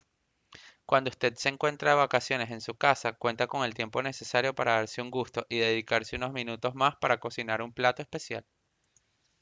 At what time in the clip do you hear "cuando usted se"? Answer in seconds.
0.87-1.49